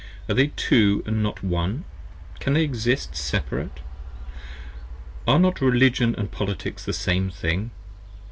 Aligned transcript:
are 0.27 0.33
they 0.33 0.47
Two 0.55 1.03
& 1.05 1.05
not 1.05 1.43
One? 1.43 1.85
can 2.39 2.53
they 2.53 2.63
Exist 2.63 3.15
Separate? 3.15 3.75
10 3.75 3.83
Are 5.27 5.37
not 5.37 5.61
Religion 5.61 6.15
& 6.27 6.31
Politics 6.31 6.83
the 6.83 6.91
Same 6.91 7.29
Thing? 7.29 7.69